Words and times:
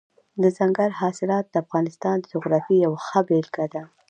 دځنګل 0.41 0.91
حاصلات 0.99 1.45
د 1.49 1.55
افغانستان 1.63 2.15
د 2.19 2.25
جغرافیې 2.33 2.77
یوه 2.85 2.99
ښه 3.07 3.19
بېلګه 3.27 3.65
ده. 3.73 3.83